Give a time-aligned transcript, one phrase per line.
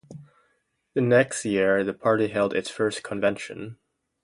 [0.95, 3.77] The next year the party held its first convention.